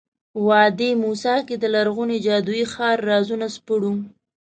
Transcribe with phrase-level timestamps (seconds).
[0.47, 3.93] وادي موسی کې د لرغوني جادویي ښار رازونه سپړو.